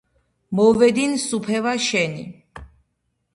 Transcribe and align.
მოვედინ 0.59 1.13
სუფევა 1.25 1.75
შენი 1.89 2.25